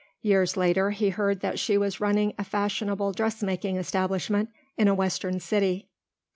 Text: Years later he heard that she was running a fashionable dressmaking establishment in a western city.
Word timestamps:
Years 0.23 0.57
later 0.57 0.89
he 0.89 1.09
heard 1.11 1.41
that 1.41 1.59
she 1.59 1.77
was 1.77 1.99
running 1.99 2.33
a 2.39 2.43
fashionable 2.43 3.11
dressmaking 3.11 3.77
establishment 3.77 4.49
in 4.75 4.87
a 4.87 4.95
western 4.95 5.39
city. 5.39 5.89